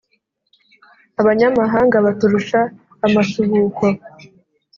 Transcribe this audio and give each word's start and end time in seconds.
Abanyamahanga 1.21 1.97
baturusha 2.05 2.59
amasuhuko, 3.05 3.85